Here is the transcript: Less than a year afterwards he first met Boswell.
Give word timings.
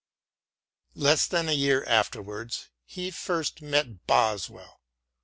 Less 0.95 1.27
than 1.27 1.47
a 1.47 1.51
year 1.51 1.83
afterwards 1.85 2.69
he 2.85 3.11
first 3.11 3.61
met 3.61 4.07
Boswell. 4.07 4.81